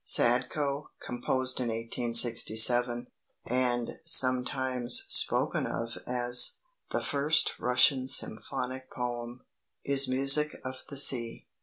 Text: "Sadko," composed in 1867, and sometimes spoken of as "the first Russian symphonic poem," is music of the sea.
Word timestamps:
"Sadko," 0.03 0.89
composed 0.99 1.59
in 1.59 1.67
1867, 1.67 3.05
and 3.45 3.99
sometimes 4.03 5.05
spoken 5.09 5.67
of 5.67 5.95
as 6.07 6.57
"the 6.89 7.01
first 7.01 7.59
Russian 7.59 8.07
symphonic 8.07 8.89
poem," 8.89 9.41
is 9.85 10.07
music 10.09 10.59
of 10.65 10.77
the 10.89 10.97
sea. 10.97 11.45